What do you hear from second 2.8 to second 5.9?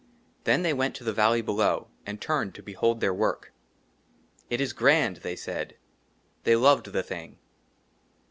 THEIR WORK. IT IS GRAND," THEY SAID;